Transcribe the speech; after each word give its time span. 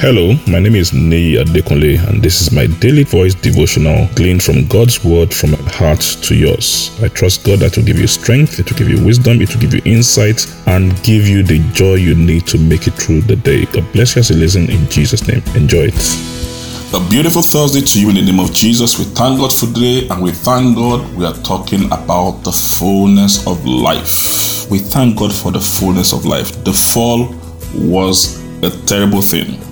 Hello, 0.00 0.32
my 0.48 0.58
name 0.58 0.76
is 0.76 0.94
Nei 0.94 1.36
Adekunle, 1.36 1.98
and 2.08 2.22
this 2.22 2.40
is 2.40 2.52
my 2.52 2.66
daily 2.80 3.04
voice 3.04 3.34
devotional 3.34 4.08
gleaned 4.14 4.42
from 4.42 4.66
God's 4.66 5.04
word 5.04 5.30
from 5.30 5.50
my 5.50 5.58
heart 5.72 6.00
to 6.22 6.34
yours. 6.34 6.90
I 7.02 7.08
trust 7.08 7.44
God 7.44 7.58
that 7.58 7.76
will 7.76 7.84
give 7.84 7.98
you 7.98 8.06
strength, 8.06 8.58
it 8.58 8.70
will 8.70 8.78
give 8.78 8.88
you 8.88 9.04
wisdom, 9.04 9.42
it 9.42 9.52
will 9.52 9.60
give 9.60 9.74
you 9.74 9.82
insight, 9.84 10.46
and 10.68 10.90
give 11.02 11.28
you 11.28 11.42
the 11.42 11.58
joy 11.74 11.96
you 11.96 12.14
need 12.14 12.46
to 12.46 12.56
make 12.56 12.86
it 12.86 12.94
through 12.94 13.20
the 13.20 13.36
day. 13.36 13.66
God 13.66 13.92
bless 13.92 14.16
you 14.16 14.20
as 14.20 14.30
you 14.30 14.36
listen 14.36 14.70
in 14.70 14.88
Jesus' 14.88 15.28
name. 15.28 15.42
Enjoy 15.54 15.92
it. 15.92 16.94
A 16.94 17.10
beautiful 17.10 17.42
Thursday 17.42 17.82
to 17.82 18.00
you 18.00 18.08
in 18.08 18.14
the 18.14 18.22
name 18.22 18.40
of 18.40 18.54
Jesus. 18.54 18.98
We 18.98 19.04
thank 19.04 19.38
God 19.38 19.52
for 19.52 19.66
today 19.66 20.08
and 20.08 20.22
we 20.22 20.30
thank 20.30 20.76
God 20.76 21.14
we 21.14 21.26
are 21.26 21.36
talking 21.42 21.84
about 21.92 22.42
the 22.42 22.52
fullness 22.52 23.46
of 23.46 23.66
life. 23.66 24.66
We 24.70 24.78
thank 24.78 25.18
God 25.18 25.30
for 25.30 25.52
the 25.52 25.60
fullness 25.60 26.14
of 26.14 26.24
life. 26.24 26.64
The 26.64 26.72
fall 26.72 27.34
was 27.74 28.42
a 28.62 28.70
terrible 28.86 29.20
thing. 29.20 29.69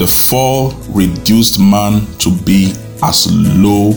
The 0.00 0.06
fall 0.06 0.70
reduced 0.88 1.60
man 1.60 2.06
to 2.20 2.34
be 2.34 2.72
as 3.02 3.30
low 3.30 3.90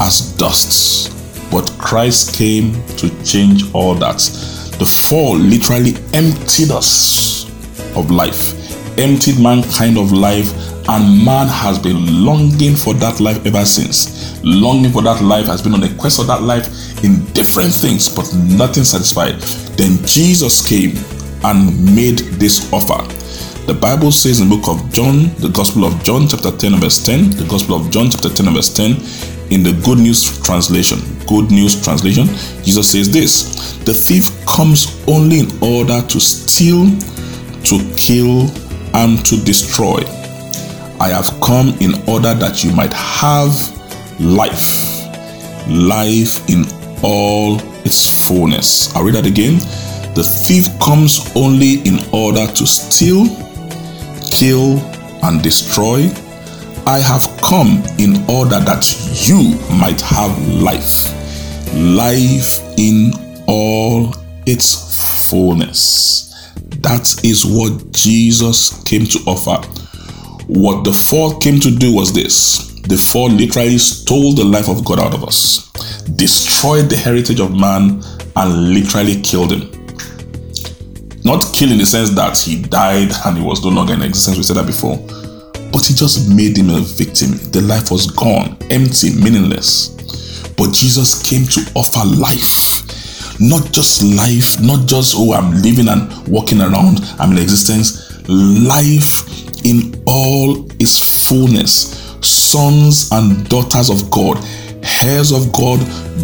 as 0.00 0.32
dust. 0.32 1.12
But 1.52 1.70
Christ 1.78 2.34
came 2.34 2.72
to 2.96 3.08
change 3.22 3.72
all 3.72 3.94
that. 3.94 4.18
The 4.80 4.84
fall 4.84 5.36
literally 5.36 5.94
emptied 6.14 6.72
us 6.72 7.48
of 7.94 8.10
life, 8.10 8.98
emptied 8.98 9.38
mankind 9.38 9.98
of 9.98 10.10
life, 10.10 10.52
and 10.88 11.24
man 11.24 11.46
has 11.46 11.78
been 11.78 12.24
longing 12.24 12.74
for 12.74 12.92
that 12.94 13.20
life 13.20 13.46
ever 13.46 13.64
since. 13.64 14.42
Longing 14.42 14.90
for 14.90 15.02
that 15.02 15.22
life 15.22 15.46
has 15.46 15.62
been 15.62 15.74
on 15.74 15.80
the 15.80 15.94
quest 15.94 16.18
of 16.18 16.26
that 16.26 16.42
life 16.42 16.66
in 17.04 17.24
different 17.34 17.72
things, 17.72 18.08
but 18.08 18.28
nothing 18.34 18.82
satisfied. 18.82 19.36
Then 19.78 20.04
Jesus 20.04 20.66
came 20.66 20.96
and 21.44 21.94
made 21.94 22.18
this 22.40 22.68
offer. 22.72 23.25
The 23.66 23.74
Bible 23.74 24.12
says 24.12 24.38
in 24.38 24.48
the 24.48 24.56
book 24.56 24.68
of 24.68 24.92
John, 24.92 25.34
the 25.38 25.48
Gospel 25.48 25.84
of 25.84 26.00
John, 26.04 26.28
chapter 26.28 26.52
10, 26.52 26.78
verse 26.78 27.04
10, 27.04 27.30
the 27.30 27.46
Gospel 27.48 27.74
of 27.74 27.90
John, 27.90 28.08
chapter 28.08 28.28
10, 28.28 28.54
verse 28.54 28.72
10, 28.72 28.92
in 29.50 29.64
the 29.64 29.72
Good 29.84 29.98
News 29.98 30.40
translation, 30.40 31.00
Good 31.26 31.50
News 31.50 31.82
translation, 31.82 32.26
Jesus 32.62 32.92
says 32.92 33.12
this 33.12 33.76
The 33.78 33.92
thief 33.92 34.30
comes 34.46 35.02
only 35.08 35.40
in 35.40 35.50
order 35.60 36.00
to 36.00 36.20
steal, 36.20 36.86
to 37.64 37.94
kill, 37.96 38.46
and 38.94 39.26
to 39.26 39.36
destroy. 39.42 39.98
I 41.00 41.08
have 41.08 41.28
come 41.40 41.70
in 41.80 41.94
order 42.08 42.34
that 42.34 42.62
you 42.62 42.70
might 42.72 42.92
have 42.92 43.50
life, 44.20 45.02
life 45.66 46.48
in 46.48 46.64
all 47.02 47.58
its 47.84 48.28
fullness. 48.28 48.94
I'll 48.94 49.02
read 49.02 49.16
that 49.16 49.26
again. 49.26 49.58
The 50.14 50.22
thief 50.22 50.68
comes 50.78 51.32
only 51.34 51.80
in 51.82 51.98
order 52.12 52.46
to 52.46 52.64
steal, 52.64 53.26
kill, 54.36 54.78
and 55.24 55.42
destroy. 55.42 56.10
I 56.86 56.98
have 57.00 57.26
come 57.40 57.82
in 57.98 58.22
order 58.28 58.60
that 58.60 58.84
you 59.26 59.58
might 59.76 60.00
have 60.02 60.30
life, 60.48 61.10
life 61.74 62.60
in 62.78 63.12
all 63.46 64.14
its 64.46 65.28
fullness. 65.28 66.52
That 66.82 67.24
is 67.24 67.44
what 67.44 67.92
Jesus 67.92 68.82
came 68.84 69.06
to 69.06 69.18
offer. 69.26 69.66
What 70.46 70.84
the 70.84 70.92
fall 70.92 71.40
came 71.40 71.58
to 71.60 71.70
do 71.70 71.92
was 71.92 72.12
this 72.12 72.72
the 72.82 72.96
fall 72.96 73.30
literally 73.30 73.78
stole 73.78 74.34
the 74.34 74.44
life 74.44 74.68
of 74.68 74.84
God 74.84 75.00
out 75.00 75.12
of 75.12 75.24
us, 75.24 75.72
destroyed 76.14 76.88
the 76.88 76.96
heritage 76.96 77.40
of 77.40 77.52
man, 77.52 78.00
and 78.36 78.74
literally 78.74 79.20
killed 79.22 79.52
him. 79.52 79.85
Not 81.26 81.52
kill 81.52 81.72
in 81.72 81.78
the 81.78 81.86
sense 81.86 82.10
that 82.10 82.38
he 82.38 82.62
died 82.62 83.10
and 83.24 83.36
he 83.36 83.42
was 83.42 83.64
no 83.64 83.70
longer 83.70 83.94
in 83.94 84.02
existence, 84.02 84.36
we 84.36 84.44
said 84.44 84.58
that 84.58 84.66
before. 84.66 84.96
But 85.72 85.84
he 85.84 85.92
just 85.92 86.30
made 86.30 86.56
him 86.56 86.70
a 86.70 86.78
victim. 86.78 87.32
The 87.50 87.62
life 87.62 87.90
was 87.90 88.06
gone, 88.06 88.56
empty, 88.70 89.10
meaningless. 89.10 89.90
But 90.54 90.72
Jesus 90.72 91.20
came 91.28 91.42
to 91.46 91.60
offer 91.74 92.06
life. 92.06 92.86
Not 93.40 93.72
just 93.72 94.04
life, 94.04 94.62
not 94.62 94.86
just, 94.86 95.16
oh, 95.18 95.32
I'm 95.32 95.50
living 95.62 95.88
and 95.88 96.06
walking 96.28 96.60
around, 96.60 97.00
I'm 97.18 97.32
in 97.32 97.38
existence. 97.38 98.06
Life 98.28 99.26
in 99.66 100.00
all 100.06 100.64
its 100.80 101.26
fullness. 101.26 102.06
Sons 102.22 103.10
and 103.10 103.48
daughters 103.48 103.90
of 103.90 104.08
God, 104.12 104.38
heirs 105.02 105.32
of 105.32 105.52
God, 105.52 105.80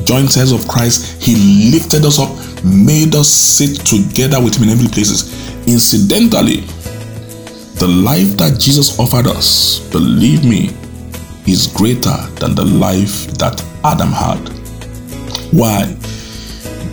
joint 0.06 0.36
heirs 0.36 0.52
of 0.52 0.66
Christ. 0.68 1.22
He 1.22 1.70
lifted 1.70 2.04
us 2.04 2.18
up 2.18 2.30
made 2.64 3.14
us 3.14 3.28
sit 3.28 3.84
together 3.84 4.42
with 4.42 4.56
him 4.56 4.64
in 4.64 4.68
heavenly 4.70 4.90
places. 4.90 5.32
Incidentally, 5.66 6.60
the 7.78 7.88
life 7.88 8.36
that 8.36 8.58
Jesus 8.60 8.98
offered 8.98 9.26
us, 9.26 9.80
believe 9.90 10.44
me, 10.44 10.70
is 11.46 11.66
greater 11.66 12.16
than 12.38 12.54
the 12.54 12.64
life 12.64 13.26
that 13.38 13.60
Adam 13.84 14.10
had. 14.10 14.48
Why? 15.52 15.96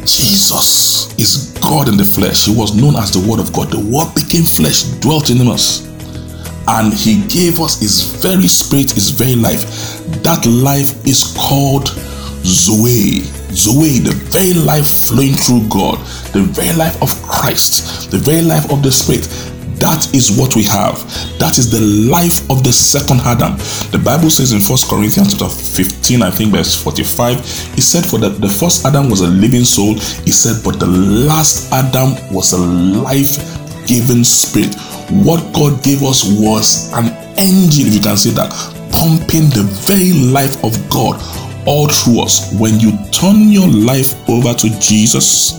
Jesus 0.06 1.14
is 1.20 1.54
God 1.62 1.88
in 1.88 1.98
the 1.98 2.04
flesh. 2.04 2.46
He 2.46 2.56
was 2.56 2.76
known 2.76 2.96
as 2.96 3.12
the 3.12 3.30
Word 3.30 3.40
of 3.40 3.54
God. 3.54 3.70
The 3.70 3.80
Word 3.80 4.14
became 4.16 4.44
flesh, 4.44 4.84
dwelt 5.02 5.30
in 5.30 5.48
us. 5.48 5.89
And 6.70 6.94
He 6.94 7.26
gave 7.28 7.60
us 7.60 7.80
His 7.80 8.16
very 8.22 8.48
Spirit, 8.48 8.92
His 8.92 9.10
very 9.10 9.36
life. 9.36 9.64
That 10.24 10.46
life 10.46 11.06
is 11.06 11.36
called 11.38 11.90
Zoe. 12.46 13.22
Zoe, 13.52 14.00
the 14.00 14.14
very 14.30 14.54
life 14.54 14.88
flowing 14.88 15.34
through 15.34 15.68
God, 15.70 15.98
the 16.34 16.44
very 16.44 16.76
life 16.76 17.02
of 17.02 17.10
Christ, 17.24 18.12
the 18.12 18.18
very 18.18 18.42
life 18.42 18.72
of 18.72 18.84
the 18.84 18.92
Spirit. 18.92 19.28
That 19.80 20.14
is 20.14 20.38
what 20.38 20.56
we 20.56 20.64
have. 20.64 21.00
That 21.40 21.58
is 21.58 21.72
the 21.72 21.80
life 21.80 22.44
of 22.52 22.64
the 22.64 22.72
second 22.72 23.22
Adam. 23.22 23.56
The 23.92 24.02
Bible 24.04 24.30
says 24.30 24.52
in 24.52 24.60
First 24.60 24.90
Corinthians 24.90 25.32
chapter 25.32 25.48
15, 25.48 26.22
I 26.22 26.30
think 26.30 26.52
verse 26.52 26.76
45, 26.84 27.40
he 27.76 27.82
said, 27.82 28.06
For 28.06 28.20
the, 28.20 28.30
the 28.30 28.50
first 28.50 28.86
Adam 28.86 29.10
was 29.10 29.22
a 29.22 29.28
living 29.28 29.64
soul. 29.64 29.94
He 30.28 30.32
said, 30.32 30.64
But 30.66 30.80
the 30.80 30.88
last 30.88 31.72
Adam 31.72 32.14
was 32.34 32.52
a 32.52 32.60
life 32.60 33.40
giving 33.88 34.24
spirit. 34.26 34.76
What 35.12 35.54
God 35.54 35.84
gave 35.84 36.04
us 36.04 36.24
was 36.24 36.94
an 36.94 37.08
engine, 37.38 37.88
if 37.88 37.94
you 37.94 38.02
can 38.02 38.18
say 38.18 38.30
that, 38.32 38.52
pumping 38.92 39.50
the 39.50 39.64
very 39.88 40.14
life 40.14 40.64
of 40.64 40.78
God 40.90 41.20
all 41.66 41.88
through 41.88 42.22
us. 42.22 42.54
When 42.60 42.80
you 42.80 42.92
turn 43.12 43.52
your 43.52 43.68
life 43.68 44.14
over 44.30 44.54
to 44.54 44.80
Jesus, 44.80 45.58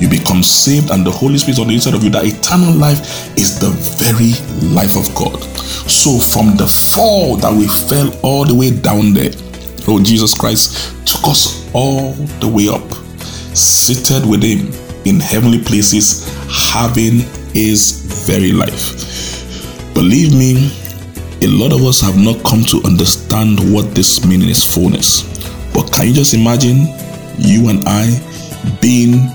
you 0.00 0.08
become 0.08 0.42
saved, 0.42 0.90
and 0.90 1.04
the 1.04 1.10
Holy 1.10 1.38
Spirit 1.38 1.58
on 1.58 1.68
the 1.68 1.74
inside 1.74 1.94
of 1.94 2.04
you. 2.04 2.10
That 2.10 2.24
eternal 2.24 2.72
life 2.72 3.36
is 3.36 3.58
the 3.58 3.70
very 3.98 4.32
life 4.74 4.96
of 4.96 5.12
God. 5.14 5.42
So, 5.88 6.18
from 6.18 6.56
the 6.56 6.66
fall 6.66 7.36
that 7.36 7.52
we 7.52 7.66
fell 7.66 8.14
all 8.22 8.44
the 8.44 8.54
way 8.54 8.70
down 8.70 9.12
there, 9.12 9.30
oh, 9.88 10.00
Jesus 10.02 10.34
Christ 10.34 10.94
took 11.06 11.28
us 11.28 11.68
all 11.74 12.12
the 12.40 12.48
way 12.48 12.68
up, 12.68 12.86
seated 13.56 14.24
with 14.28 14.42
Him 14.42 14.72
in 15.04 15.18
heavenly 15.18 15.62
places, 15.62 16.28
having 16.48 17.26
His 17.52 18.24
very 18.26 18.52
life. 18.52 19.94
Believe 19.94 20.32
me, 20.32 20.70
a 21.42 21.46
lot 21.46 21.72
of 21.72 21.82
us 21.84 22.00
have 22.00 22.16
not 22.16 22.42
come 22.44 22.62
to 22.64 22.82
understand 22.84 23.58
what 23.72 23.94
this 23.94 24.24
means 24.26 24.44
in 24.44 24.50
its 24.50 24.74
fullness. 24.74 25.22
But 25.72 25.92
can 25.92 26.08
you 26.08 26.14
just 26.14 26.34
imagine 26.34 26.86
you 27.38 27.68
and 27.68 27.82
I 27.86 28.10
being 28.80 29.30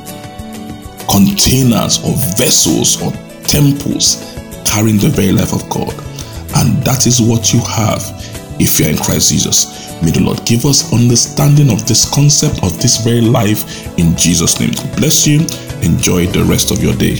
containers 1.08 2.04
or 2.04 2.14
vessels 2.36 3.02
or 3.02 3.12
temples 3.44 4.36
carrying 4.66 4.98
the 4.98 5.10
very 5.10 5.32
life 5.32 5.54
of 5.54 5.68
God? 5.70 5.94
And 6.56 6.84
that 6.84 7.08
is 7.08 7.22
what 7.22 7.54
you 7.54 7.60
have 7.62 8.04
if 8.60 8.80
you're 8.80 8.90
in 8.90 8.98
Christ 8.98 9.32
Jesus. 9.32 10.02
May 10.04 10.12
the 10.12 10.22
Lord 10.22 10.46
give 10.46 10.66
us 10.66 10.92
understanding 10.94 11.72
of 11.72 11.88
this 11.88 12.14
concept 12.14 12.64
of 12.64 12.82
this 12.82 13.04
very 13.04 13.22
life 13.22 13.88
in 13.98 14.16
Jesus' 14.18 14.60
name. 14.60 14.72
Bless 14.98 15.26
you. 15.26 15.40
Enjoy 15.82 16.26
the 16.28 16.44
rest 16.44 16.72
of 16.72 16.84
your 16.84 16.94
day. 16.96 17.20